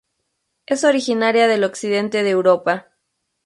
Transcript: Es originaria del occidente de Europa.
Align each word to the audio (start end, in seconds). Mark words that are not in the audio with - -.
Es 0.65 0.83
originaria 0.83 1.47
del 1.47 1.63
occidente 1.63 2.23
de 2.23 2.31
Europa. 2.31 2.87